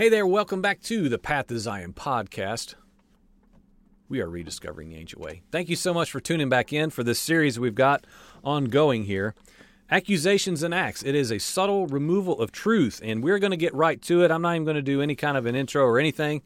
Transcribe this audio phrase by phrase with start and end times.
[0.00, 2.74] Hey there, welcome back to the Path to Zion podcast.
[4.08, 5.42] We are rediscovering the ancient way.
[5.52, 8.06] Thank you so much for tuning back in for this series we've got
[8.42, 9.34] ongoing here.
[9.90, 11.02] Accusations and acts.
[11.02, 14.30] It is a subtle removal of truth, and we're going to get right to it.
[14.30, 16.40] I'm not even going to do any kind of an intro or anything.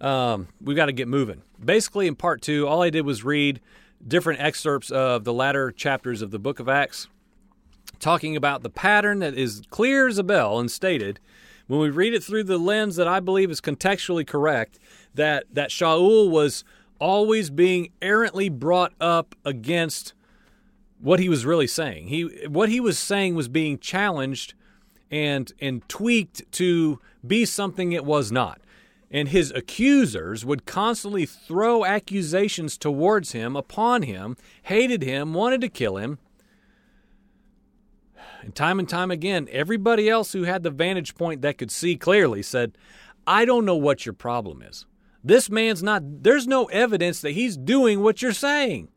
[0.00, 1.42] Um, we've got to get moving.
[1.64, 3.60] Basically, in part two, all I did was read
[4.04, 7.06] different excerpts of the latter chapters of the book of Acts,
[8.00, 11.20] talking about the pattern that is clear as a bell and stated
[11.72, 14.78] when we read it through the lens that I believe is contextually correct,
[15.14, 16.64] that that Shaul was
[16.98, 20.12] always being errantly brought up against
[21.00, 22.08] what he was really saying.
[22.08, 24.52] He what he was saying was being challenged
[25.10, 28.60] and and tweaked to be something it was not.
[29.10, 35.70] And his accusers would constantly throw accusations towards him, upon him, hated him, wanted to
[35.70, 36.18] kill him.
[38.42, 41.96] And time and time again, everybody else who had the vantage point that could see
[41.96, 42.76] clearly said,
[43.26, 44.84] I don't know what your problem is.
[45.22, 48.88] This man's not, there's no evidence that he's doing what you're saying.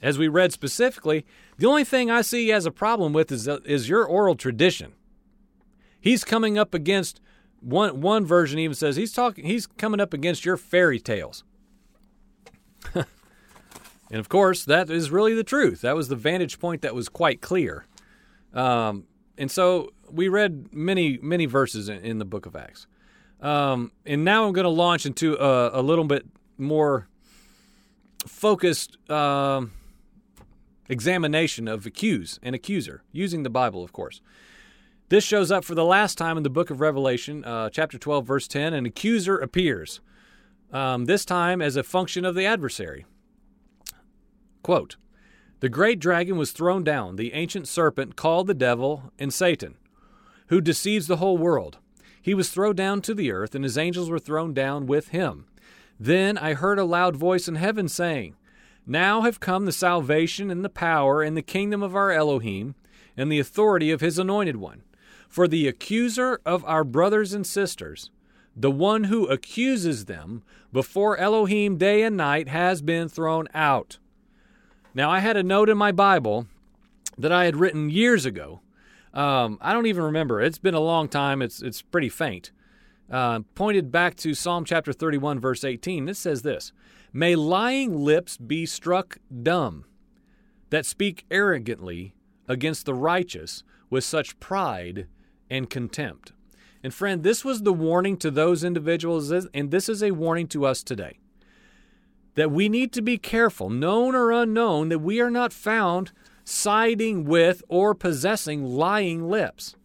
[0.00, 1.26] As we read specifically,
[1.58, 4.92] the only thing I see has a problem with is, uh, is your oral tradition.
[6.00, 7.20] He's coming up against
[7.60, 11.44] one one version even says he's talking he's coming up against your fairy tales.
[12.94, 13.06] and
[14.10, 15.80] of course, that is really the truth.
[15.80, 17.86] That was the vantage point that was quite clear.
[18.54, 19.04] Um,
[19.36, 22.86] and so we read many, many verses in, in the book of Acts.
[23.40, 26.24] Um, and now I'm going to launch into a, a, little bit
[26.56, 27.08] more
[28.26, 29.66] focused uh,
[30.88, 34.20] examination of accuse and accuser, using the Bible, of course.
[35.10, 38.26] This shows up for the last time in the book of Revelation, uh, chapter 12,
[38.26, 38.72] verse 10.
[38.72, 40.00] An accuser appears,
[40.72, 43.04] um, this time as a function of the adversary.
[44.62, 44.96] Quote
[45.60, 49.76] the great dragon was thrown down, the ancient serpent called the devil and Satan,
[50.48, 51.78] who deceives the whole world.
[52.20, 55.46] He was thrown down to the earth, and his angels were thrown down with him.
[55.98, 58.34] Then I heard a loud voice in heaven saying,
[58.86, 62.74] Now have come the salvation and the power and the kingdom of our Elohim
[63.16, 64.82] and the authority of his anointed one.
[65.28, 68.10] For the accuser of our brothers and sisters,
[68.56, 73.98] the one who accuses them before Elohim day and night, has been thrown out.
[74.94, 76.46] Now, I had a note in my Bible
[77.18, 78.60] that I had written years ago.
[79.12, 80.40] Um, I don't even remember.
[80.40, 81.42] It's been a long time.
[81.42, 82.52] It's it's pretty faint.
[83.10, 86.08] Uh, pointed back to Psalm chapter 31, verse 18.
[86.08, 86.72] It says this:
[87.12, 89.84] "May lying lips be struck dumb,
[90.70, 92.14] that speak arrogantly
[92.48, 95.06] against the righteous with such pride
[95.50, 96.32] and contempt."
[96.82, 100.66] And friend, this was the warning to those individuals, and this is a warning to
[100.66, 101.18] us today
[102.34, 106.12] that we need to be careful, known or unknown, that we are not found
[106.44, 109.76] siding with or possessing lying lips.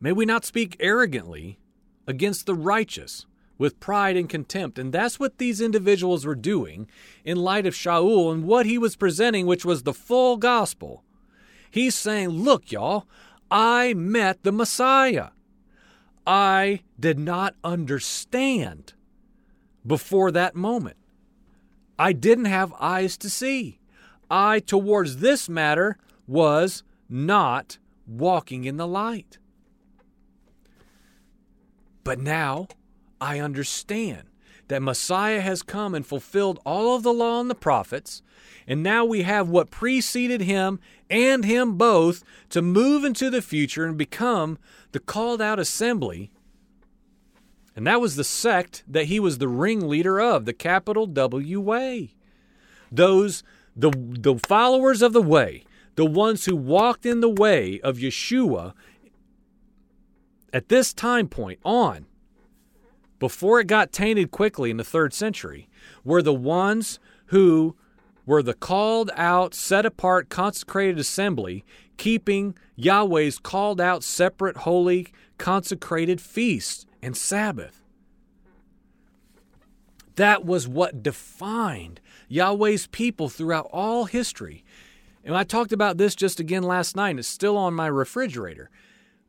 [0.00, 1.58] May we not speak arrogantly
[2.06, 4.78] against the righteous with pride and contempt.
[4.78, 6.88] And that's what these individuals were doing
[7.24, 11.02] in light of Shaul and what he was presenting, which was the full gospel.
[11.70, 13.06] He's saying, Look, y'all,
[13.50, 15.28] I met the Messiah.
[16.26, 18.94] I did not understand
[19.86, 20.96] before that moment.
[21.98, 23.78] I didn't have eyes to see.
[24.30, 25.96] I, towards this matter,
[26.26, 29.38] was not walking in the light.
[32.02, 32.68] But now
[33.20, 34.24] I understand
[34.68, 38.22] that Messiah has come and fulfilled all of the law and the prophets,
[38.66, 40.80] and now we have what preceded him
[41.10, 44.58] and him both to move into the future and become
[44.92, 46.30] the called out assembly
[47.76, 52.14] and that was the sect that he was the ringleader of, the capital W Way.
[52.92, 53.42] Those,
[53.74, 55.64] the, the followers of the way,
[55.96, 58.74] the ones who walked in the way of Yeshua
[60.52, 62.06] at this time point on,
[63.18, 65.68] before it got tainted quickly in the third century,
[66.04, 67.74] were the ones who
[68.26, 71.64] were the called out, set apart, consecrated assembly,
[71.96, 75.08] keeping Yahweh's called out, separate, holy,
[75.38, 77.82] consecrated feasts and Sabbath.
[80.16, 84.64] That was what defined Yahweh's people throughout all history.
[85.22, 88.70] And I talked about this just again last night, and it's still on my refrigerator.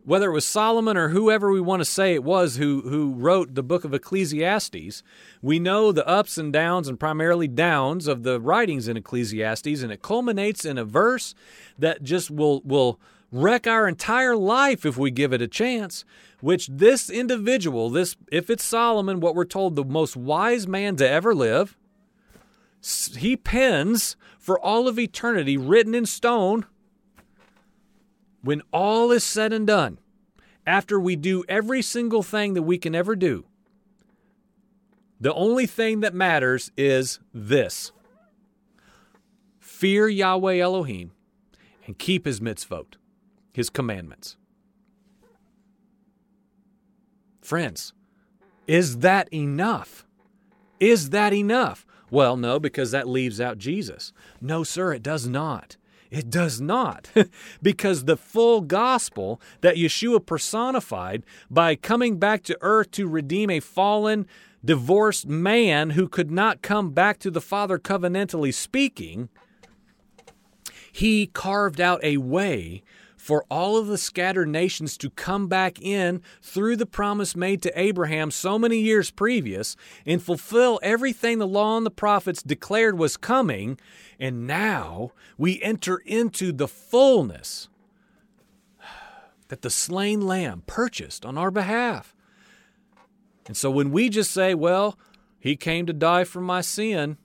[0.06, 3.56] Whether it was Solomon or whoever we want to say it was who, who wrote
[3.56, 5.04] the book of Ecclesiastes,
[5.42, 9.92] we know the ups and downs and primarily downs of the writings in Ecclesiastes, and
[9.92, 11.36] it culminates in a verse
[11.78, 13.00] that just will, will
[13.32, 16.06] wreck our entire life if we give it a chance
[16.42, 21.10] which this individual, this if it's Solomon, what we're told the most wise man to
[21.10, 21.76] ever live,
[23.18, 26.66] he pens for all of eternity written in stone
[28.44, 29.98] when all is said and done.
[30.68, 33.46] after we do every single thing that we can ever do,
[35.20, 37.92] the only thing that matters is this
[39.60, 41.12] fear Yahweh Elohim
[41.86, 42.96] and keep his mitzvot,
[43.56, 44.36] his commandments.
[47.42, 47.94] Friends,
[48.68, 50.06] is that enough?
[50.82, 51.86] Is that enough?
[52.12, 54.12] Well, no, because that leaves out Jesus.
[54.42, 55.78] No, sir, it does not.
[56.12, 57.10] It does not.
[57.62, 63.62] because the full gospel that Yeshua personified by coming back to earth to redeem a
[63.62, 64.28] fallen,
[64.66, 69.30] divorced man who could not come back to the Father covenantally speaking,
[70.92, 72.84] he carved out a way
[73.26, 77.80] for all of the scattered nations to come back in through the promise made to
[77.80, 79.76] Abraham so many years previous
[80.06, 83.80] and fulfill everything the law and the prophets declared was coming.
[84.20, 87.68] And now we enter into the fullness
[89.48, 92.16] that the slain lamb purchased on our behalf.
[93.48, 95.00] And so when we just say, well,
[95.40, 97.18] he came to die for my sin,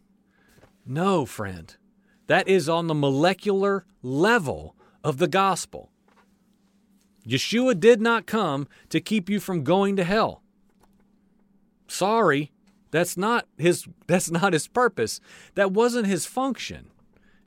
[0.87, 1.76] no, friend.
[2.26, 5.91] That is on the molecular level of the gospel.
[7.26, 10.43] Yeshua did not come to keep you from going to hell.
[11.87, 12.52] Sorry,
[12.91, 15.20] that's not his that's not his purpose.
[15.55, 16.91] That wasn't his function.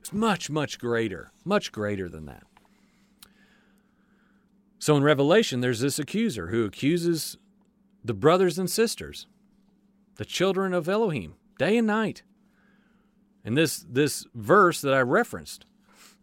[0.00, 2.44] It's much much greater, much greater than that.
[4.78, 7.38] So in Revelation there's this accuser who accuses
[8.04, 9.26] the brothers and sisters,
[10.16, 12.22] the children of Elohim, day and night.
[13.44, 15.64] And this this verse that I referenced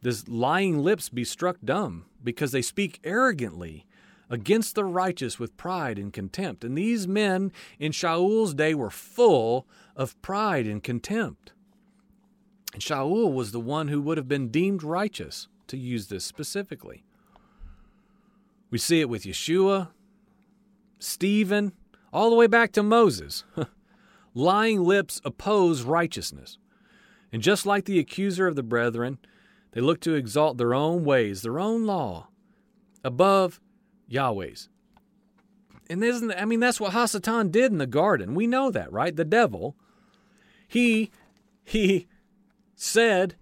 [0.01, 3.86] this lying lips be struck dumb, because they speak arrogantly
[4.30, 6.63] against the righteous with pride and contempt.
[6.63, 11.51] And these men in Shaul's day were full of pride and contempt.
[12.74, 17.04] And Shaul was the one who would have been deemed righteous, to use this specifically.
[18.69, 19.89] We see it with Yeshua,
[21.00, 21.74] Stephen,
[22.13, 23.44] all the way back to Moses.
[24.33, 26.57] Lying lips oppose righteousness.
[27.33, 29.18] And just like the accuser of the brethren,
[29.71, 32.27] they look to exalt their own ways, their own law,
[33.03, 33.59] above
[34.09, 34.69] Yahweh's.
[35.89, 38.33] And isn't I mean that's what Hasatan did in the garden.
[38.35, 39.15] We know that, right?
[39.15, 39.75] The devil,
[40.68, 41.12] he
[41.63, 42.07] he
[42.75, 43.35] said,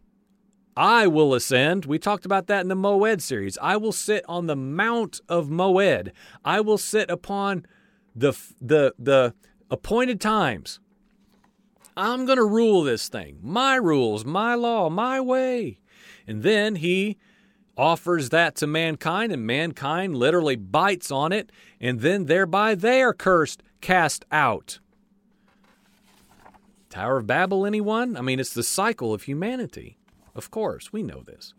[0.76, 1.86] I will ascend.
[1.86, 3.58] We talked about that in the Moed series.
[3.62, 6.12] I will sit on the mount of Moed.
[6.44, 7.66] I will sit upon
[8.16, 9.34] the the the
[9.70, 10.80] appointed times.
[11.98, 13.40] I'm going to rule this thing.
[13.42, 15.80] My rules, my law, my way.
[16.30, 17.18] And then he
[17.76, 23.16] offers that to mankind, and mankind literally bites on it, and then thereby they are
[23.16, 24.78] cursed, cast out.
[26.92, 28.16] Tower of Babel, anyone?
[28.16, 29.98] I mean, it's the cycle of humanity.
[30.36, 31.56] Of course, we know this.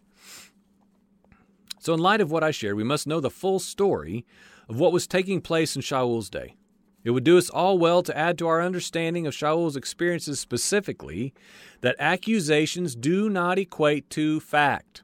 [1.81, 4.25] So, in light of what I shared, we must know the full story
[4.69, 6.55] of what was taking place in Shaul's day.
[7.03, 11.33] It would do us all well to add to our understanding of Shaul's experiences specifically
[11.81, 15.03] that accusations do not equate to fact.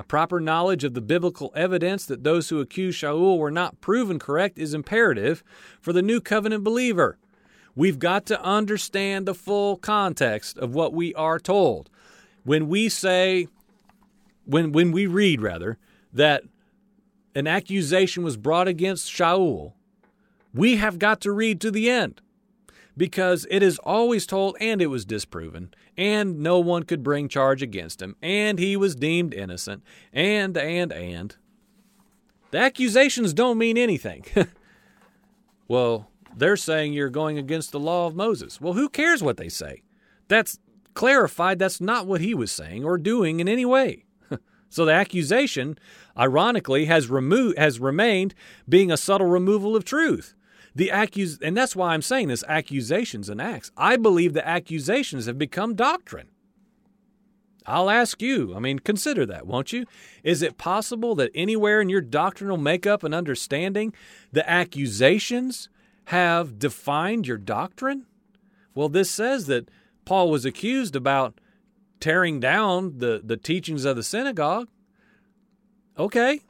[0.00, 4.18] A proper knowledge of the biblical evidence that those who accuse Shaul were not proven
[4.18, 5.44] correct is imperative
[5.80, 7.18] for the new covenant believer.
[7.76, 11.88] We've got to understand the full context of what we are told.
[12.42, 13.46] When we say,
[14.44, 15.78] when, when we read rather,
[16.12, 16.42] that
[17.36, 19.74] an accusation was brought against Shaul,
[20.54, 22.20] we have got to read to the end.
[22.94, 27.62] Because it is always told and it was disproven and no one could bring charge
[27.62, 29.82] against him and he was deemed innocent
[30.12, 31.36] and and and.
[32.50, 34.24] The accusations don't mean anything.
[35.68, 38.60] Well they're saying you're going against the law of Moses.
[38.60, 39.82] Well who cares what they say?
[40.28, 40.58] That's
[40.92, 44.04] clarified that's not what he was saying or doing in any way.
[44.68, 45.78] So the accusation
[46.18, 48.34] ironically has removed has remained
[48.66, 50.34] being a subtle removal of truth
[50.74, 53.70] the accus and that's why I'm saying this accusations and acts.
[53.76, 56.28] I believe the accusations have become doctrine.
[57.66, 59.86] I'll ask you, I mean, consider that, won't you?
[60.24, 63.94] Is it possible that anywhere in your doctrinal makeup and understanding,
[64.32, 65.68] the accusations
[66.06, 68.06] have defined your doctrine?
[68.74, 69.68] Well, this says that
[70.04, 71.40] Paul was accused about
[72.00, 74.68] tearing down the, the teachings of the synagogue.
[75.96, 76.40] Okay,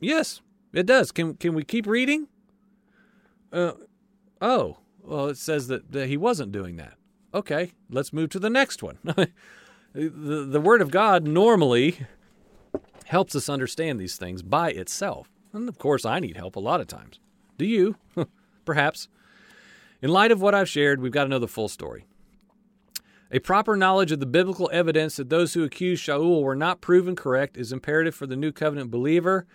[0.00, 0.40] yes,
[0.72, 1.12] it does.
[1.12, 2.26] Can, can we keep reading?
[3.52, 3.72] Uh,
[4.40, 6.94] oh, well, it says that, that he wasn't doing that.
[7.32, 8.98] Okay, let's move to the next one.
[9.92, 12.06] the, the Word of God normally
[13.06, 15.30] helps us understand these things by itself.
[15.52, 17.20] And of course, I need help a lot of times.
[17.56, 17.96] Do you?
[18.64, 19.08] Perhaps.
[20.00, 22.06] In light of what I've shared, we've got to know the full story.
[23.30, 27.14] A proper knowledge of the biblical evidence that those who accuse Shaul were not proven
[27.14, 29.46] correct is imperative for the new covenant believer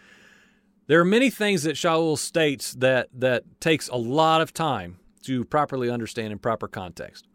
[0.87, 5.45] There are many things that Shaul states that that takes a lot of time to
[5.45, 7.27] properly understand in proper context.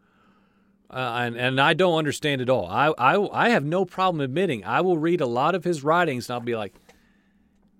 [0.91, 2.65] Uh, and, and I don't understand it all.
[2.65, 6.29] I, I, I have no problem admitting I will read a lot of his writings
[6.29, 6.73] and I'll be like,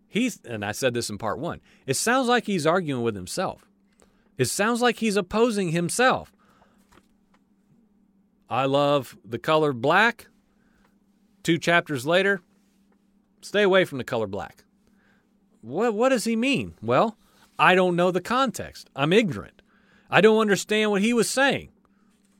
[0.07, 3.65] he's, and I said this in part one, it sounds like he's arguing with himself.
[4.37, 6.31] It sounds like he's opposing himself.
[8.47, 10.27] I love the color black.
[11.41, 12.41] Two chapters later,
[13.41, 14.65] stay away from the color black.
[15.61, 16.75] What, what does he mean?
[16.81, 17.17] Well,
[17.57, 18.89] I don't know the context.
[18.95, 19.61] I'm ignorant.
[20.09, 21.69] I don't understand what he was saying.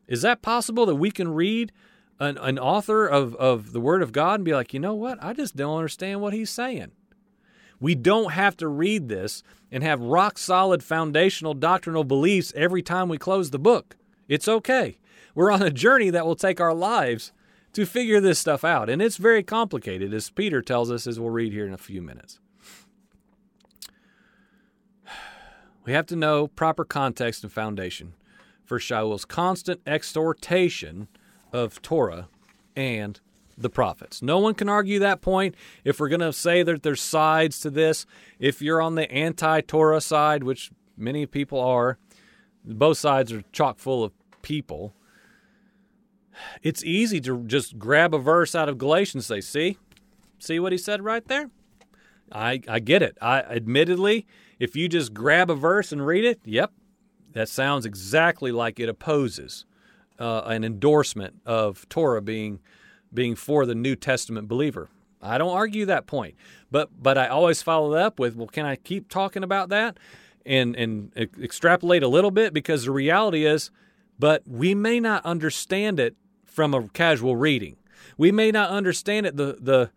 [0.07, 1.71] Is that possible that we can read
[2.19, 5.21] an, an author of, of the Word of God and be like, you know what?
[5.21, 6.91] I just don't understand what he's saying.
[7.79, 13.07] We don't have to read this and have rock solid foundational doctrinal beliefs every time
[13.07, 13.95] we close the book.
[14.27, 14.97] It's okay.
[15.35, 17.31] We're on a journey that will take our lives
[17.73, 18.89] to figure this stuff out.
[18.89, 22.01] And it's very complicated, as Peter tells us, as we'll read here in a few
[22.01, 22.39] minutes.
[25.89, 28.13] We have to know proper context and foundation
[28.63, 31.07] for Shaul's constant exhortation
[31.51, 32.27] of Torah
[32.75, 33.19] and
[33.57, 34.21] the prophets.
[34.21, 35.55] No one can argue that point.
[35.83, 38.05] If we're going to say that there's sides to this,
[38.37, 41.97] if you're on the anti Torah side, which many people are,
[42.63, 44.11] both sides are chock full of
[44.43, 44.93] people.
[46.61, 49.79] It's easy to just grab a verse out of Galatians say, see,
[50.37, 51.49] see what he said right there?
[52.31, 53.17] I, I get it.
[53.19, 54.27] I admittedly,
[54.59, 56.71] if you just grab a verse and read it, yep,
[57.33, 59.65] that sounds exactly like it opposes
[60.19, 62.59] uh, an endorsement of Torah being
[63.11, 64.89] being for the New Testament believer.
[65.21, 66.35] I don't argue that point,
[66.69, 69.97] but but I always follow up with, well, can I keep talking about that
[70.45, 71.11] and and
[71.41, 73.71] extrapolate a little bit because the reality is,
[74.17, 77.77] but we may not understand it from a casual reading.
[78.17, 79.91] We may not understand it the the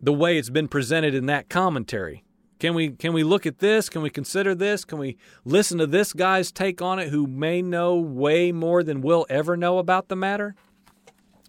[0.00, 2.24] the way it's been presented in that commentary.
[2.60, 3.88] Can we can we look at this?
[3.88, 4.84] Can we consider this?
[4.84, 9.00] Can we listen to this guy's take on it who may know way more than
[9.00, 10.54] we'll ever know about the matter?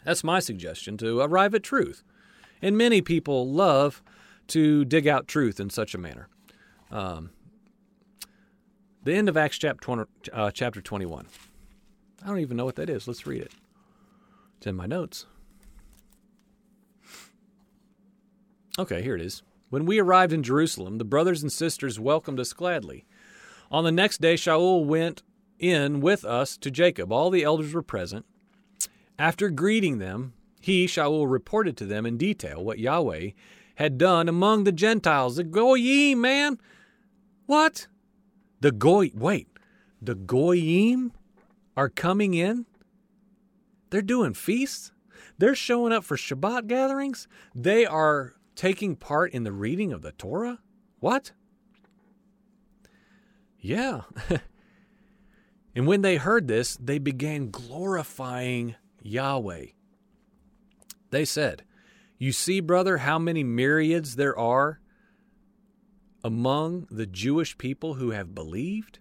[0.06, 2.04] That's my suggestion to arrive at truth.
[2.62, 4.02] And many people love
[4.48, 6.30] to dig out truth in such a manner.
[6.90, 7.32] Um,
[9.04, 11.28] the end of Acts chapter 20, uh, chapter 21.
[12.24, 13.08] I don't even know what that is.
[13.08, 13.52] Let's read it.
[14.58, 15.26] It's in my notes.
[18.80, 19.44] Okay, here it is.
[19.72, 23.06] When we arrived in Jerusalem, the brothers and sisters welcomed us gladly.
[23.72, 25.24] On the next day, Shaul went
[25.60, 27.14] in with us to Jacob.
[27.14, 28.26] All the elders were present.
[29.18, 33.30] After greeting them, he, Shaul, reported to them in detail what Yahweh
[33.76, 35.38] had done among the Gentiles.
[35.38, 36.60] The Goyim, man!
[37.46, 37.88] What?
[38.60, 39.48] The Goy, wait,
[40.02, 41.14] the Goyim
[41.78, 42.66] are coming in?
[43.90, 44.92] They're doing feasts?
[45.38, 47.30] They're showing up for Shabbat gatherings?
[47.56, 50.60] They are taking part in the reading of the Torah?
[51.00, 51.32] What?
[53.60, 54.02] Yeah.
[55.76, 59.66] and when they heard this, they began glorifying Yahweh.
[61.10, 61.64] They said,
[62.20, 64.80] You see, brother, how many myriads there are
[66.24, 69.00] among the Jewish people who have believed?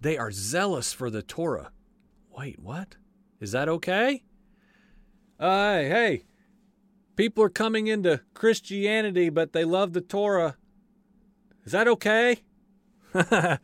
[0.00, 1.70] They are zealous for the Torah.
[2.36, 2.96] Wait, what?
[3.38, 4.24] Is that okay?
[5.38, 6.24] Uh, hey,
[7.16, 10.56] people are coming into Christianity, but they love the Torah.
[11.64, 12.42] Is that okay?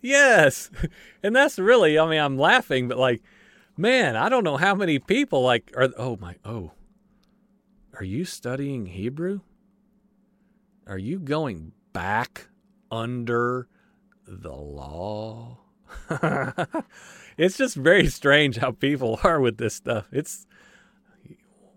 [0.00, 0.70] yes.
[1.20, 3.22] And that's really, I mean, I'm laughing, but like,
[3.76, 6.70] man, I don't know how many people like are, oh my, oh,
[7.98, 9.40] are you studying Hebrew?
[10.86, 12.46] Are you going back
[12.88, 13.66] under
[14.28, 15.58] the law?
[17.36, 20.06] it's just very strange how people are with this stuff.
[20.12, 20.46] It's,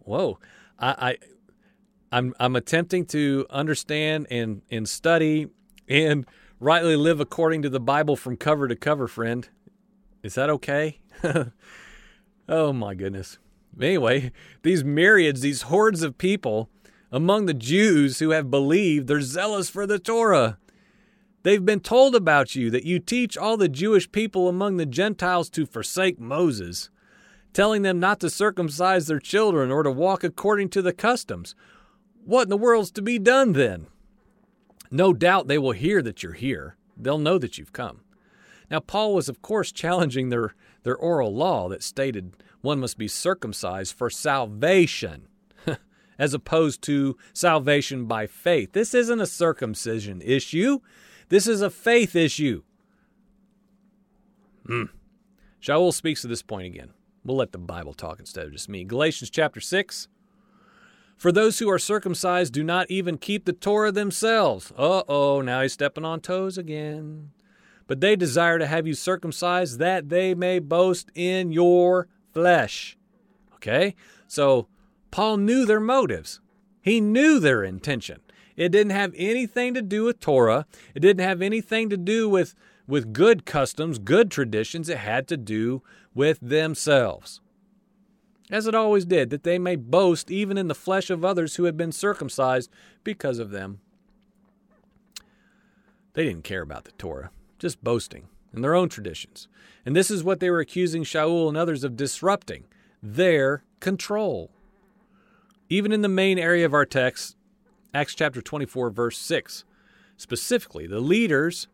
[0.04, 0.38] whoa.
[0.82, 1.18] I, I
[2.12, 5.48] I'm I'm attempting to understand and and study
[5.88, 6.26] and
[6.60, 9.48] rightly live according to the Bible from cover to cover, friend.
[10.24, 11.00] Is that okay?
[12.50, 13.38] oh my goodness.
[13.80, 14.32] Anyway,
[14.64, 16.70] these myriads, these hordes of people
[17.12, 20.58] among the Jews who have believed, they're zealous for the Torah.
[21.44, 25.50] They've been told about you that you teach all the Jewish people among the Gentiles
[25.52, 26.91] to forsake Moses
[27.54, 31.56] telling them not to circumcise their children or to walk according to the customs.
[32.26, 33.88] What in the world's to be done then?
[34.90, 36.76] No doubt they will hear that you're here.
[36.98, 38.02] They'll know that you've come.
[38.70, 40.54] Now, Paul was, of course, challenging their,
[40.84, 45.28] their oral law that stated one must be circumcised for salvation,
[46.20, 48.74] as opposed to salvation by faith.
[48.74, 50.80] This isn't a circumcision issue,
[51.30, 52.64] this is a faith issue.
[54.66, 54.86] Hmm.
[55.62, 56.92] Shaul speaks to this point again.
[57.24, 58.84] We'll let the Bible talk instead of just me.
[58.84, 60.08] Galatians chapter 6.
[61.18, 64.74] For those who are circumcised do not even keep the Torah themselves.
[64.76, 67.30] Uh oh, now he's stepping on toes again.
[67.86, 72.98] But they desire to have you circumcised that they may boast in your flesh.
[73.56, 73.96] Okay?
[74.28, 74.68] So
[75.12, 76.40] Paul knew their motives,
[76.82, 78.22] he knew their intention.
[78.56, 82.56] It didn't have anything to do with Torah, it didn't have anything to do with,
[82.92, 84.90] with good customs, good traditions.
[84.90, 85.82] It had to do
[86.14, 87.42] with themselves
[88.52, 91.64] as it always did, that they may boast even in the flesh of others who
[91.64, 92.70] had been circumcised
[93.04, 93.80] because of them.
[96.14, 99.48] They didn't care about the Torah, just boasting in their own traditions.
[99.86, 102.66] And this is what they were accusing Shaul and others of disrupting
[103.02, 104.52] their control.
[105.70, 107.38] Even in the main area of our text,
[107.94, 109.64] Acts chapter 24, verse 6,
[110.18, 111.68] specifically, the leaders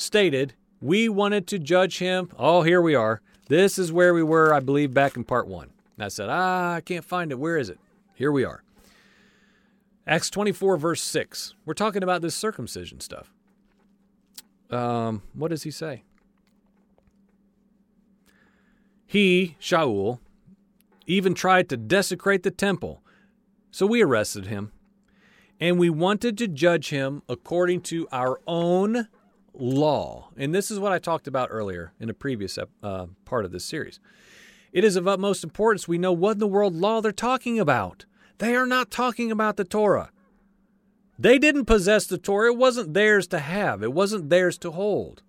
[0.00, 2.30] stated, We wanted to judge him.
[2.38, 3.20] Oh, here we are.
[3.48, 5.70] This is where we were, I believe, back in part one.
[5.96, 7.38] And I said, Ah, I can't find it.
[7.38, 7.78] Where is it?
[8.14, 8.62] Here we are.
[10.06, 11.54] Acts 24, verse 6.
[11.64, 13.32] We're talking about this circumcision stuff.
[14.70, 16.04] Um, what does he say?
[19.06, 20.20] He, Shaul,
[21.06, 23.02] even tried to desecrate the temple.
[23.70, 24.72] So we arrested him.
[25.58, 29.08] And we wanted to judge him according to our own
[29.54, 30.28] law.
[30.36, 33.64] And this is what I talked about earlier in a previous uh, part of this
[33.64, 34.00] series.
[34.72, 38.04] It is of utmost importance we know what in the world law they're talking about.
[38.38, 40.10] They are not talking about the Torah.
[41.18, 42.52] They didn't possess the Torah.
[42.52, 45.22] It wasn't theirs to have, it wasn't theirs to hold.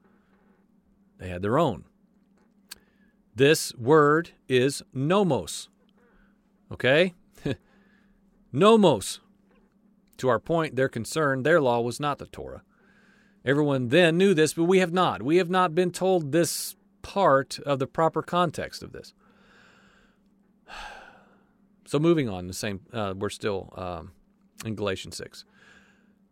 [1.17, 1.85] They had their own.
[3.35, 5.69] This word is nomos.
[6.71, 7.13] Okay?
[8.51, 9.19] nomos.
[10.17, 12.63] To our point, their concern, their law was not the Torah.
[13.43, 15.23] Everyone then knew this, but we have not.
[15.23, 19.13] We have not been told this part of the proper context of this.
[21.87, 22.79] So moving on, the same.
[22.93, 24.13] Uh, we're still um,
[24.63, 25.43] in Galatians six.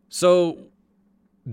[0.08, 0.58] So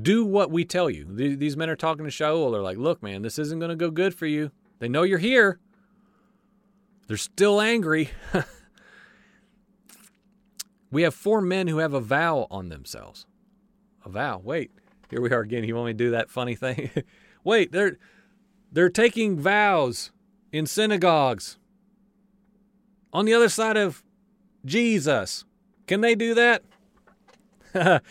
[0.00, 1.04] do what we tell you.
[1.10, 2.52] These men are talking to Shaul.
[2.52, 4.52] They're like, "Look, man, this isn't going to go good for you.
[4.78, 5.58] They know you're here.
[7.08, 8.10] They're still angry."
[10.92, 13.26] we have four men who have a vow on themselves.
[14.04, 14.40] A vow.
[14.42, 14.70] Wait,
[15.10, 15.64] here we are again.
[15.64, 16.90] You want me to do that funny thing?
[17.44, 17.98] Wait, they're
[18.72, 20.10] they're taking vows
[20.52, 21.58] in synagogues
[23.12, 24.02] on the other side of
[24.64, 25.44] Jesus.
[25.86, 26.62] Can they do that?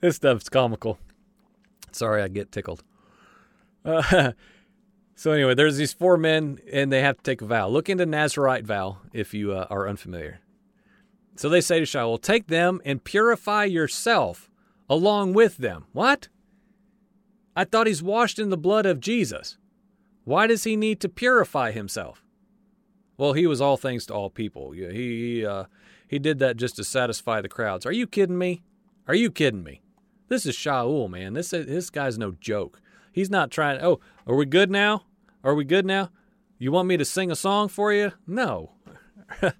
[0.00, 0.98] this stuff's comical.
[1.92, 2.82] Sorry, I get tickled.
[3.84, 4.32] Uh,
[5.14, 7.68] so anyway, there's these four men, and they have to take a vow.
[7.68, 10.40] Look into Nazarite vow if you uh, are unfamiliar.
[11.36, 14.50] So they say to Shaul, "Take them and purify yourself
[14.88, 16.28] along with them." What?
[17.56, 19.56] I thought he's washed in the blood of Jesus.
[20.24, 22.22] Why does he need to purify himself?
[23.16, 24.72] Well, he was all things to all people.
[24.72, 25.64] He uh,
[26.06, 27.86] he did that just to satisfy the crowds.
[27.86, 28.62] Are you kidding me?
[29.08, 29.80] Are you kidding me?
[30.28, 31.32] This is Shaul, man.
[31.32, 32.80] This this guy's no joke.
[33.12, 33.80] He's not trying.
[33.80, 35.04] Oh, are we good now?
[35.42, 36.10] Are we good now?
[36.58, 38.12] You want me to sing a song for you?
[38.26, 38.72] No,
[39.42, 39.54] it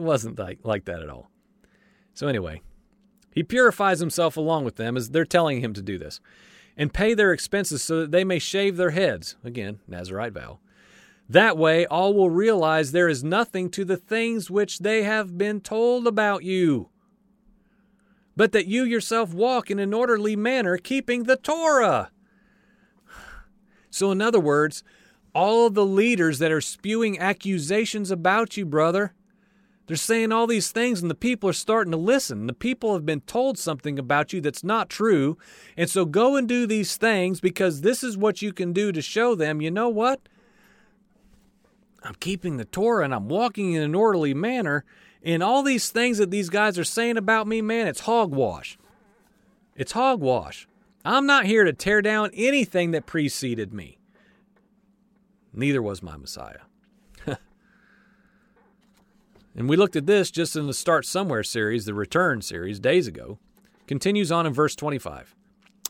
[0.00, 1.30] wasn't like like that at all.
[2.14, 2.62] So anyway,
[3.34, 6.20] he purifies himself along with them as they're telling him to do this,
[6.76, 9.36] and pay their expenses so that they may shave their heads.
[9.44, 10.58] Again, Nazarite vow
[11.28, 15.60] that way, all will realize there is nothing to the things which they have been
[15.60, 16.88] told about you,
[18.36, 22.10] but that you yourself walk in an orderly manner, keeping the Torah.
[23.90, 24.84] So, in other words,
[25.34, 29.14] all the leaders that are spewing accusations about you, brother,
[29.86, 32.48] they're saying all these things, and the people are starting to listen.
[32.48, 35.38] The people have been told something about you that's not true.
[35.76, 39.00] And so go and do these things because this is what you can do to
[39.00, 40.20] show them, you know what?
[42.02, 44.84] I'm keeping the Torah and I'm walking in an orderly manner.
[45.22, 48.78] And all these things that these guys are saying about me, man, it's hogwash.
[49.74, 50.68] It's hogwash.
[51.04, 53.98] I'm not here to tear down anything that preceded me.
[55.52, 56.65] Neither was my Messiah.
[59.56, 63.06] And we looked at this just in the Start Somewhere series, the Return series, days
[63.06, 63.38] ago.
[63.86, 65.34] Continues on in verse 25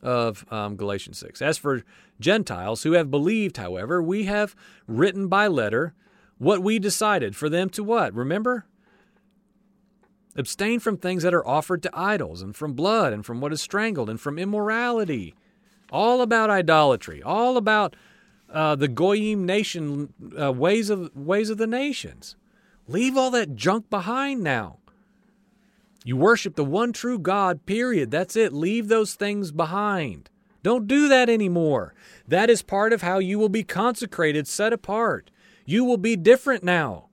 [0.03, 1.43] of um, Galatians 6.
[1.43, 1.83] As for
[2.21, 4.55] Gentiles who have believed, however, we have
[4.87, 5.95] written by letter
[6.39, 8.15] what we decided for them to what?
[8.15, 8.67] Remember?
[10.37, 13.63] Abstain from things that are offered to idols, and from blood, and from what is
[13.63, 15.35] strangled, and from immorality.
[15.91, 17.97] All about idolatry, all about
[18.53, 22.37] uh, the goyim nation uh, ways of ways of the nations.
[22.89, 24.79] Leave all that junk behind now.
[26.05, 27.67] You worship the one true God.
[27.67, 28.11] Period.
[28.11, 28.53] That's it.
[28.53, 30.31] Leave those things behind.
[30.63, 31.95] Don't do that anymore.
[32.27, 35.31] That is part of how you will be consecrated, set apart.
[35.65, 37.07] You will be different now.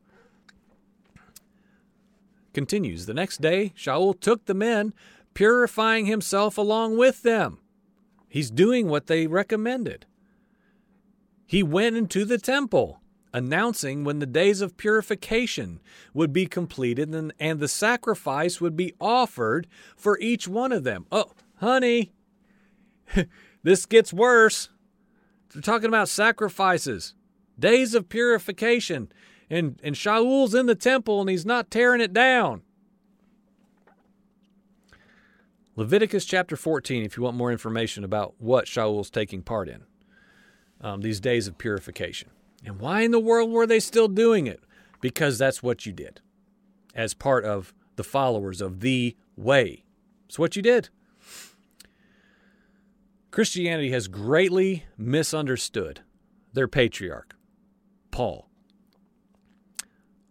[2.53, 4.93] Continues The next day, Shaul took the men,
[5.33, 7.59] purifying himself along with them.
[8.29, 10.05] He's doing what they recommended.
[11.45, 13.01] He went into the temple,
[13.33, 15.79] announcing when the days of purification
[16.13, 21.05] would be completed and, and the sacrifice would be offered for each one of them.
[21.11, 22.13] Oh, honey,
[23.63, 24.69] this gets worse.
[25.51, 27.15] They're talking about sacrifices,
[27.57, 29.11] days of purification
[29.49, 32.61] and and Shaul's in the temple and he's not tearing it down.
[35.75, 39.83] Leviticus chapter 14, if you want more information about what Shaul's taking part in,
[40.81, 42.29] um, these days of purification.
[42.65, 44.61] And why in the world were they still doing it?
[45.01, 46.21] Because that's what you did
[46.95, 49.83] as part of the followers of the way.
[50.27, 50.89] It's what you did.
[53.31, 56.01] Christianity has greatly misunderstood
[56.53, 57.35] their patriarch,
[58.11, 58.47] Paul.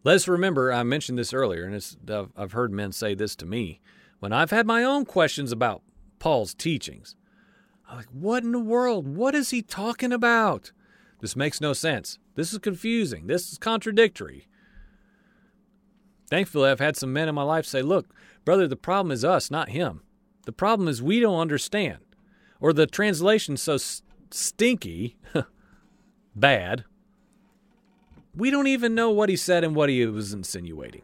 [0.04, 3.80] Let's remember, I mentioned this earlier, and I've heard men say this to me
[4.20, 5.82] when I've had my own questions about
[6.18, 7.14] Paul's teachings.
[7.88, 9.06] I'm like, what in the world?
[9.06, 10.72] What is he talking about?
[11.20, 12.18] This makes no sense.
[12.34, 13.26] This is confusing.
[13.26, 14.48] This is contradictory.
[16.30, 18.14] Thankfully, I've had some men in my life say, look,
[18.44, 20.02] brother, the problem is us, not him.
[20.46, 21.98] The problem is we don't understand.
[22.58, 23.76] Or the translation's so
[24.30, 25.16] stinky,
[26.34, 26.84] bad,
[28.34, 31.02] we don't even know what he said and what he was insinuating.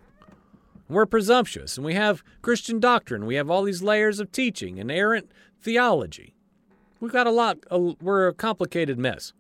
[0.89, 3.27] We're presumptuous, and we have Christian doctrine.
[3.27, 6.35] We have all these layers of teaching and errant theology.
[7.01, 7.59] We've got a lot,
[8.01, 9.35] we're a complicated mess.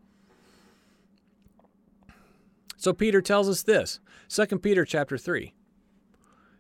[2.79, 5.53] So Peter tells us this 2 Peter chapter 3.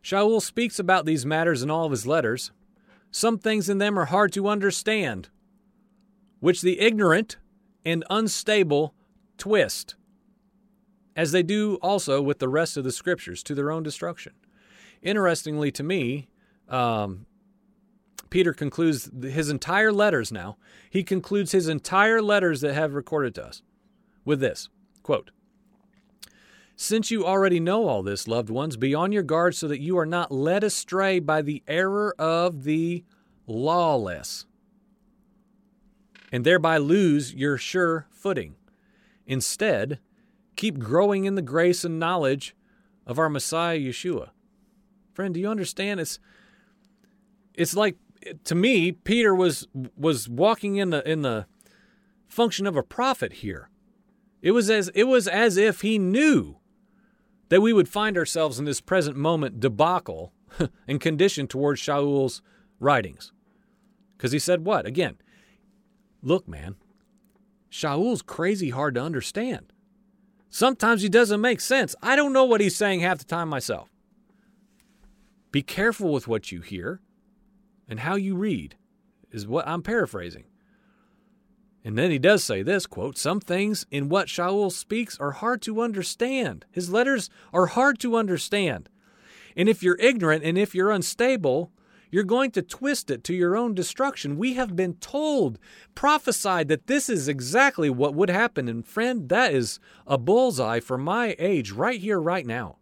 [0.02, 2.50] Shaul speaks about these matters in all of his letters.
[3.10, 5.28] Some things in them are hard to understand,
[6.40, 7.36] which the ignorant
[7.84, 8.94] and unstable
[9.38, 9.94] twist
[11.16, 14.32] as they do also with the rest of the scriptures to their own destruction.
[15.02, 16.28] Interestingly to me,
[16.68, 17.26] um,
[18.30, 20.58] Peter concludes his entire letters now.
[20.90, 23.62] He concludes his entire letters that have recorded to us
[24.24, 24.68] with this
[25.02, 25.30] quote,
[26.80, 29.98] Since you already know all this, loved ones, be on your guard so that you
[29.98, 33.02] are not led astray by the error of the
[33.48, 34.46] lawless,
[36.30, 38.54] and thereby lose your sure footing.
[39.26, 39.98] Instead,
[40.54, 42.54] keep growing in the grace and knowledge
[43.08, 44.30] of our Messiah Yeshua.
[45.12, 45.98] Friend, do you understand?
[45.98, 46.20] It's
[47.54, 47.96] it's like
[48.44, 51.46] to me, Peter was was walking in the in the
[52.28, 53.68] function of a prophet here.
[54.42, 56.57] It was as it was as if he knew
[57.48, 60.32] that we would find ourselves in this present moment debacle
[60.88, 62.42] and condition towards Shaul's
[62.80, 63.32] writings.
[64.16, 64.86] Because he said what?
[64.86, 65.16] Again,
[66.22, 66.76] look, man,
[67.68, 69.72] Shaul's crazy hard to understand.
[70.50, 71.94] Sometimes he doesn't make sense.
[72.02, 73.90] I don't know what he's saying half the time myself.
[75.52, 77.00] Be careful with what you hear
[77.88, 78.76] and how you read,
[79.30, 80.44] is what I'm paraphrasing.
[81.84, 85.62] And then he does say this quote, Some things in what Shaul speaks are hard
[85.62, 86.64] to understand.
[86.70, 88.88] His letters are hard to understand.
[89.56, 91.72] And if you're ignorant and if you're unstable,
[92.10, 94.38] you're going to twist it to your own destruction.
[94.38, 95.58] We have been told,
[95.94, 98.68] prophesied that this is exactly what would happen.
[98.68, 102.76] And friend, that is a bullseye for my age right here, right now.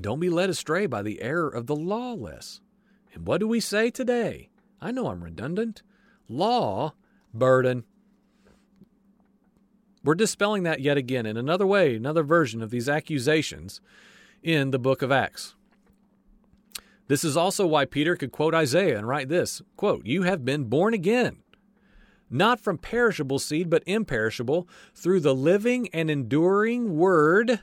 [0.00, 2.60] Don't be led astray by the error of the lawless.
[3.14, 4.50] And what do we say today?
[4.80, 5.82] I know I'm redundant.
[6.28, 6.94] Law,
[7.32, 7.84] burden.
[10.04, 13.80] We're dispelling that yet again in another way, another version of these accusations
[14.42, 15.54] in the book of Acts.
[17.08, 20.64] This is also why Peter could quote Isaiah and write this quote, You have been
[20.64, 21.38] born again,
[22.30, 27.60] not from perishable seed, but imperishable, through the living and enduring word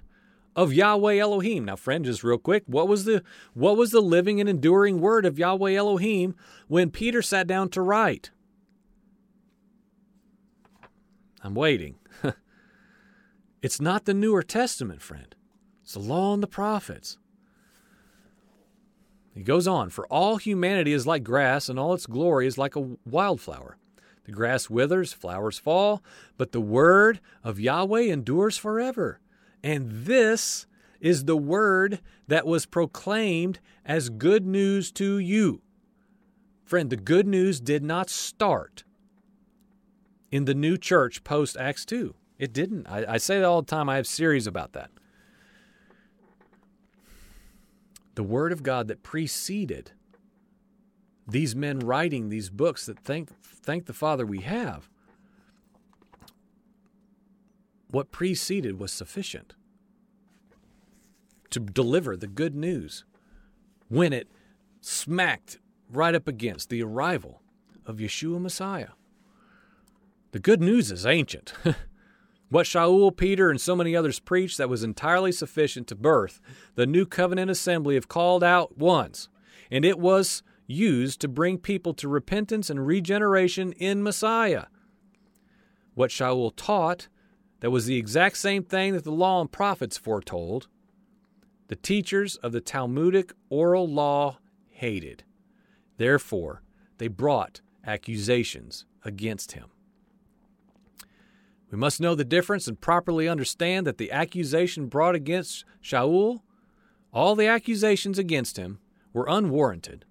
[0.55, 1.65] of Yahweh Elohim.
[1.65, 5.25] Now, friend, just real quick, what was the what was the living and enduring word
[5.25, 6.35] of Yahweh Elohim
[6.67, 8.31] when Peter sat down to write?
[11.41, 11.97] I'm waiting.
[13.61, 15.35] it's not the newer testament, friend.
[15.83, 17.17] It's the law and the prophets.
[19.35, 22.75] He goes on, for all humanity is like grass, and all its glory is like
[22.77, 23.77] a wildflower.
[24.23, 26.01] The grass withers, flowers fall,
[26.37, 29.19] but the word of Yahweh endures forever.
[29.65, 30.65] And this
[31.01, 35.61] is the word that was proclaimed as good news to you.
[36.63, 38.83] Friend, the good news did not start
[40.31, 42.15] in the new church post Acts 2.
[42.39, 42.87] It didn't.
[42.87, 43.89] I, I say that all the time.
[43.89, 44.89] I have series about that.
[48.15, 49.91] the Word of God that preceded
[51.27, 54.89] these men writing these books that thank, thank the Father we have,
[57.95, 59.55] what preceded was sufficient.
[61.49, 63.05] to deliver the good news
[63.87, 64.27] when it
[64.81, 67.41] smacked right up against the arrival
[67.85, 68.89] of Yeshua Messiah.
[70.33, 71.53] The good news is ancient.
[72.49, 76.41] what Shaul, Peter, and so many others preached that was entirely sufficient to birth
[76.75, 79.29] the new covenant assembly of called out ones,
[79.71, 84.65] and it was used to bring people to repentance and regeneration in Messiah.
[85.93, 87.07] What Shaul taught
[87.59, 90.67] that was the exact same thing that the law and prophets foretold,
[91.67, 94.37] the teachers of the Talmudic oral law
[94.69, 95.23] hated.
[95.97, 96.61] Therefore,
[96.97, 99.69] they brought accusations against him.
[101.71, 106.41] We must know the difference and properly understand that the accusation brought against Shaul,
[107.11, 108.79] all the accusations against him,
[109.13, 110.05] were unwarranted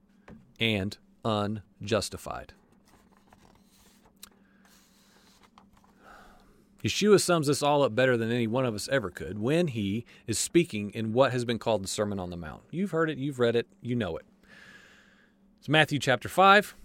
[0.58, 2.54] and unjustified.
[6.84, 10.04] Yeshua sums this all up better than any one of us ever could when he
[10.26, 12.62] is speaking in what has been called the Sermon on the Mount.
[12.70, 14.26] You've heard it, you've read it, you know it.
[15.58, 16.76] It's Matthew chapter 5.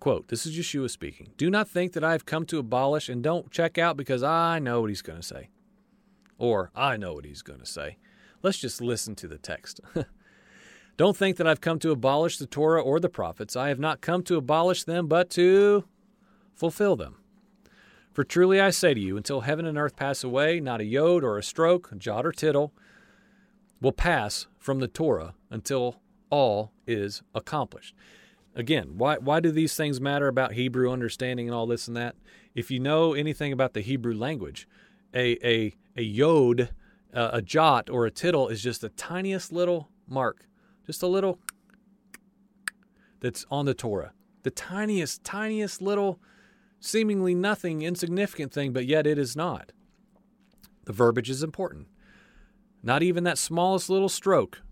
[0.00, 1.28] Quote, this is Yeshua speaking.
[1.36, 4.58] Do not think that I have come to abolish and don't check out because I
[4.58, 5.50] know what he's going to say.
[6.36, 7.96] Or I know what he's going to say.
[8.42, 9.80] Let's just listen to the text.
[10.96, 13.54] don't think that I've come to abolish the Torah or the prophets.
[13.54, 15.84] I have not come to abolish them, but to
[16.54, 17.18] fulfill them.
[18.18, 21.22] For truly I say to you, until heaven and earth pass away, not a yod
[21.22, 22.72] or a stroke, jot or tittle,
[23.80, 27.94] will pass from the Torah until all is accomplished.
[28.56, 32.16] Again, why, why do these things matter about Hebrew understanding and all this and that?
[32.56, 34.66] If you know anything about the Hebrew language,
[35.14, 36.70] a, a, a yod,
[37.14, 40.44] uh, a jot, or a tittle is just the tiniest little mark,
[40.84, 41.38] just a little
[43.20, 44.10] that's on the Torah.
[44.42, 46.18] The tiniest, tiniest little
[46.80, 49.72] seemingly nothing, insignificant thing, but yet it is not.
[50.84, 51.88] The verbiage is important.
[52.82, 54.62] Not even that smallest little stroke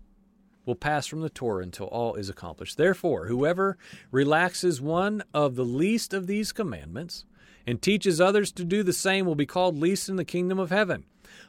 [0.65, 2.77] will pass from the Torah until all is accomplished.
[2.77, 3.77] Therefore, whoever
[4.11, 7.25] relaxes one of the least of these commandments
[7.65, 10.71] and teaches others to do the same will be called least in the kingdom of
[10.71, 11.05] heaven.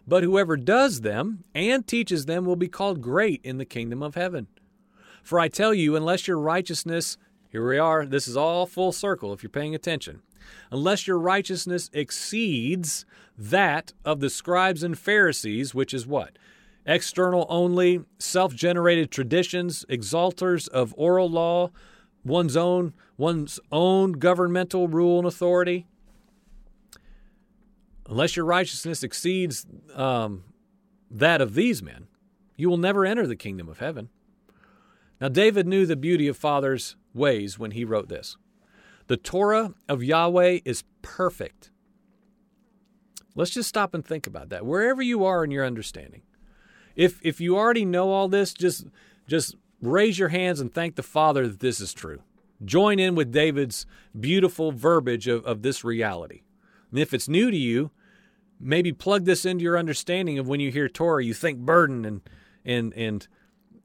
[0.06, 4.14] But whoever does them and teaches them will be called great in the kingdom of
[4.14, 4.48] heaven.
[5.22, 7.16] For I tell you, unless your righteousness,
[7.50, 10.22] here we are, this is all full circle if you're paying attention
[10.70, 13.04] unless your righteousness exceeds
[13.36, 16.38] that of the scribes and Pharisees, which is what?
[16.86, 21.70] External only, self generated traditions, exalters of oral law,
[22.24, 25.86] one's own, one's own governmental rule and authority.
[28.08, 30.44] Unless your righteousness exceeds um,
[31.10, 32.06] that of these men,
[32.56, 34.08] you will never enter the kingdom of heaven.
[35.20, 38.36] Now, David knew the beauty of Father's ways when he wrote this.
[39.08, 41.70] The Torah of Yahweh is perfect.
[43.34, 44.66] Let's just stop and think about that.
[44.66, 46.22] Wherever you are in your understanding.
[46.94, 48.86] If if you already know all this, just
[49.26, 52.22] just raise your hands and thank the Father that this is true.
[52.64, 53.86] Join in with David's
[54.18, 56.42] beautiful verbiage of, of this reality.
[56.90, 57.92] And if it's new to you,
[58.58, 62.20] maybe plug this into your understanding of when you hear Torah, you think burden and
[62.64, 63.28] and and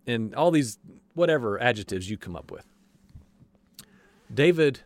[0.06, 0.80] and all these
[1.14, 2.66] whatever adjectives you come up with.
[4.34, 4.80] David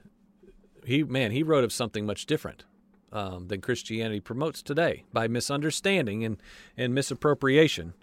[0.87, 2.63] he man he wrote of something much different
[3.11, 6.41] um, than Christianity promotes today by misunderstanding and
[6.77, 7.93] and misappropriation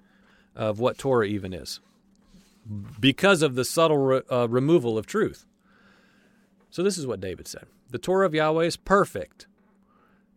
[0.55, 1.81] of what Torah even is
[3.01, 5.47] because of the subtle re, uh, removal of truth.
[6.70, 9.47] So this is what David said: The Torah of Yahweh is perfect,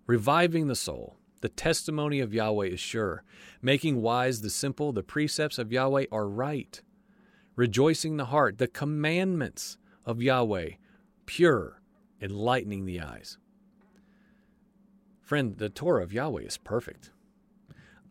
[0.08, 1.18] reviving the soul.
[1.42, 3.24] The testimony of Yahweh is sure,
[3.62, 4.94] making wise the simple.
[4.94, 6.82] The precepts of Yahweh are right,
[7.56, 8.58] rejoicing the heart.
[8.58, 10.72] The commandments of Yahweh
[11.26, 11.77] pure
[12.22, 13.38] enlightening the eyes.
[15.22, 17.12] Friend, the Torah of Yahweh is perfect.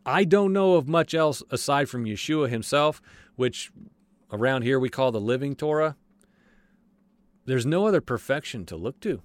[0.04, 3.02] I don't know of much else aside from Yeshua himself,
[3.34, 3.72] which
[4.32, 5.96] around here we call the living Torah.
[7.44, 9.22] There's no other perfection to look to.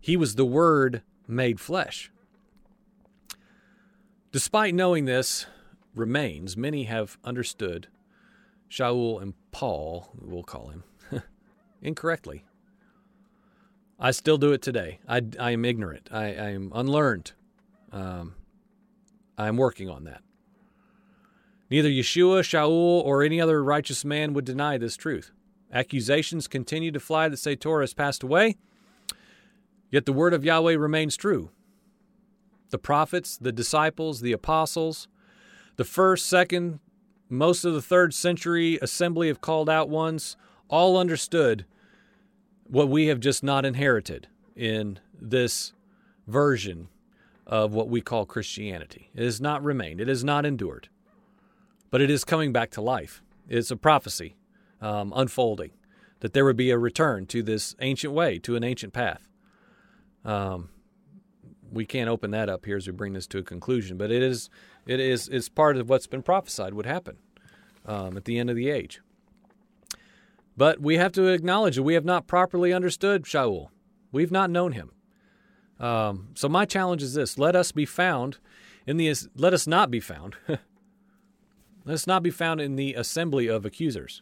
[0.00, 2.10] He was the Word made flesh.
[4.32, 5.46] Despite knowing this
[5.94, 7.88] remains, many have understood
[8.70, 10.84] Shaul and Paul, we'll call him,
[11.82, 12.44] incorrectly.
[13.98, 15.00] I still do it today.
[15.08, 16.08] I, I am ignorant.
[16.12, 17.32] I, I am unlearned.
[17.90, 18.34] Um,
[19.36, 20.22] I am working on that.
[21.70, 25.32] Neither Yeshua, Shaul, or any other righteous man would deny this truth.
[25.72, 28.56] Accusations continue to fly that say Torah has passed away,
[29.90, 31.50] yet the word of Yahweh remains true.
[32.70, 35.08] The prophets, the disciples, the apostles,
[35.76, 36.80] the first, second,
[37.28, 40.36] most of the third century assembly of called out ones
[40.68, 41.66] all understood
[42.68, 45.72] what we have just not inherited in this
[46.26, 46.88] version
[47.46, 49.10] of what we call Christianity.
[49.14, 50.88] It has not remained, it has not endured.
[51.90, 53.22] but it is coming back to life.
[53.48, 54.36] It's a prophecy
[54.80, 55.70] um, unfolding
[56.20, 59.28] that there would be a return to this ancient way, to an ancient path.
[60.24, 60.70] Um,
[61.70, 64.22] we can't open that up here as we bring this to a conclusion, but it
[64.22, 64.50] is
[64.86, 67.18] it is it's part of what's been prophesied would happen
[67.86, 69.00] um, at the end of the age.
[70.58, 73.68] But we have to acknowledge that we have not properly understood Shaul.
[74.10, 74.90] We've not known him.
[75.78, 78.38] Um, so my challenge is this: let us be found
[78.84, 80.34] in the let us not be found.
[80.48, 84.20] let us not be found in the assembly of accusers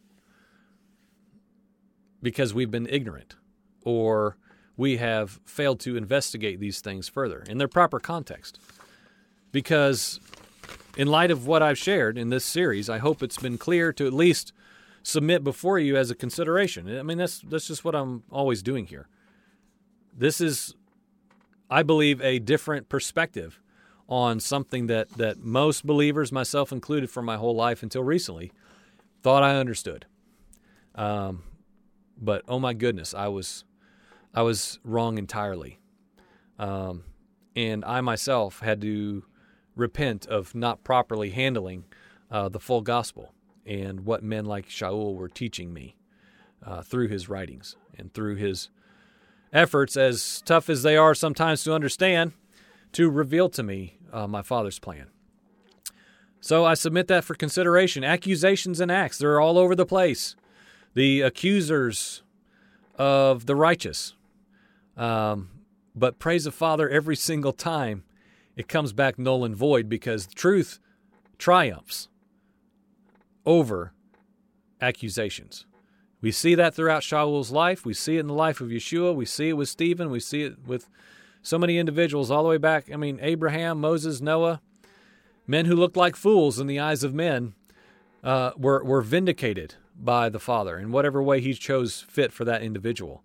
[2.22, 3.36] because we've been ignorant
[3.82, 4.36] or
[4.76, 8.60] we have failed to investigate these things further in their proper context.
[9.52, 10.20] Because,
[10.98, 14.06] in light of what I've shared in this series, I hope it's been clear to
[14.06, 14.52] at least
[15.06, 16.98] submit before you as a consideration.
[16.98, 19.06] I mean, that's that's just what I'm always doing here.
[20.12, 20.74] This is,
[21.70, 23.60] I believe, a different perspective
[24.08, 28.50] on something that that most believers, myself included, for my whole life until recently,
[29.22, 30.06] thought I understood.
[30.96, 31.44] Um,
[32.18, 33.64] but oh my goodness, I was
[34.34, 35.78] I was wrong entirely.
[36.58, 37.04] Um,
[37.54, 39.22] and I myself had to
[39.76, 41.84] repent of not properly handling
[42.28, 43.35] uh, the full gospel
[43.66, 45.96] and what men like Shaul were teaching me
[46.64, 48.68] uh, through his writings and through his
[49.52, 52.32] efforts, as tough as they are sometimes to understand,
[52.92, 55.06] to reveal to me uh, my Father's plan.
[56.40, 58.04] So I submit that for consideration.
[58.04, 60.36] Accusations and acts, they're all over the place.
[60.94, 62.22] The accusers
[62.96, 64.14] of the righteous
[64.96, 65.50] um,
[65.94, 68.04] but praise the Father every single time
[68.56, 70.78] it comes back null and void because truth
[71.38, 72.08] triumphs
[73.46, 73.92] over
[74.80, 75.64] accusations.
[76.20, 77.84] We see that throughout Shaul's life.
[77.84, 79.14] We see it in the life of Yeshua.
[79.14, 80.10] We see it with Stephen.
[80.10, 80.88] We see it with
[81.42, 82.90] so many individuals all the way back.
[82.92, 84.60] I mean, Abraham, Moses, Noah,
[85.46, 87.54] men who looked like fools in the eyes of men,
[88.24, 92.62] uh, were, were vindicated by the Father in whatever way He chose fit for that
[92.62, 93.22] individual.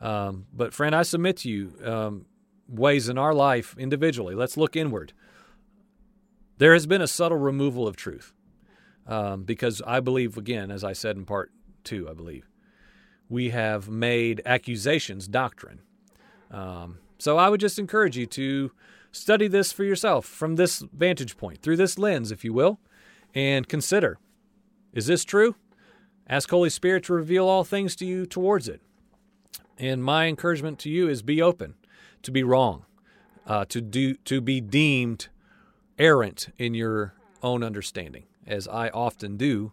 [0.00, 2.26] Um, but, friend, I submit to you um,
[2.68, 4.34] ways in our life individually.
[4.36, 5.12] Let's look inward.
[6.58, 8.32] There has been a subtle removal of truth
[9.08, 11.50] um, because I believe, again, as I said in part
[11.82, 12.48] two, I believe,
[13.28, 15.80] we have made accusations doctrine.
[16.50, 18.70] Um, so I would just encourage you to
[19.10, 22.78] study this for yourself from this vantage point, through this lens, if you will,
[23.34, 24.18] and consider
[24.92, 25.54] is this true?
[26.28, 28.80] Ask Holy Spirit to reveal all things to you towards it.
[29.76, 31.74] And my encouragement to you is be open
[32.22, 32.84] to be wrong,
[33.46, 35.28] uh, to do to be deemed
[35.98, 39.72] errant in your own understanding, as I often do,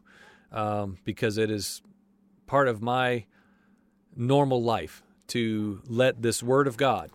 [0.52, 1.82] um, because it is
[2.46, 3.26] part of my
[4.16, 7.10] normal life to let this Word of God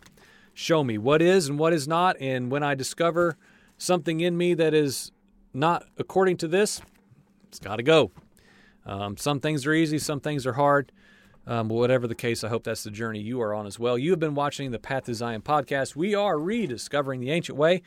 [0.54, 2.16] show me what is and what is not.
[2.20, 3.36] And when I discover
[3.78, 5.12] something in me that is
[5.54, 6.80] not according to this,
[7.48, 8.10] it's got to go.
[8.84, 10.92] Um, some things are easy, some things are hard.
[11.46, 13.98] Um, but whatever the case, I hope that's the journey you are on as well.
[13.98, 15.96] You have been watching the Path to Zion podcast.
[15.96, 17.82] We are rediscovering the ancient way.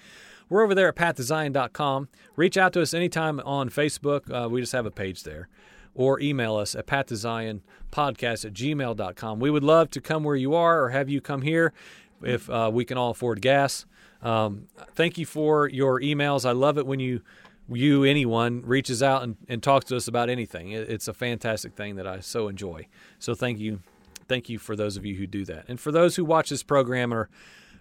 [0.53, 2.09] We're over there at pathtozion.com.
[2.35, 4.31] Reach out to us anytime on Facebook.
[4.31, 5.47] Uh, we just have a page there.
[5.95, 9.39] Or email us at pathtozion.podcast at gmail.com.
[9.39, 11.73] We would love to come where you are or have you come here
[12.21, 13.87] if uh, we can all afford gas.
[14.21, 16.47] Um, thank you for your emails.
[16.47, 17.21] I love it when you
[17.67, 20.69] you, anyone, reaches out and, and talks to us about anything.
[20.69, 22.85] It, it's a fantastic thing that I so enjoy.
[23.17, 23.79] So thank you.
[24.27, 25.65] Thank you for those of you who do that.
[25.67, 27.27] And for those who watch this program or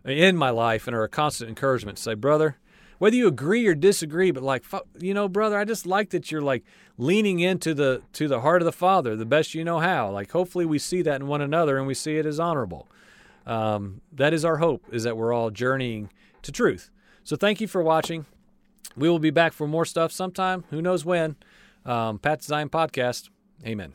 [0.04, 2.56] in my life and are a constant encouragement say, brother,
[3.02, 4.62] whether you agree or disagree, but like,
[5.00, 6.62] you know, brother, I just like that you're like
[6.96, 10.08] leaning into the to the heart of the Father the best you know how.
[10.08, 12.86] Like, hopefully, we see that in one another and we see it as honorable.
[13.44, 16.10] Um, that is our hope, is that we're all journeying
[16.42, 16.92] to truth.
[17.24, 18.24] So, thank you for watching.
[18.96, 20.62] We will be back for more stuff sometime.
[20.70, 21.34] Who knows when?
[21.84, 23.30] Um, Zion podcast.
[23.66, 23.94] Amen.